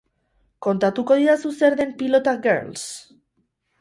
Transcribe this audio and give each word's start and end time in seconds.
Kontatuko 0.67 1.17
didazu 1.21 1.53
zer 1.59 1.77
den 1.81 1.93
Pilota 2.03 2.33
Girls? 2.47 2.87